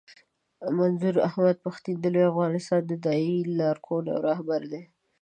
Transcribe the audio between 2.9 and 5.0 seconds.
داعیې لارښود او رهبر دی.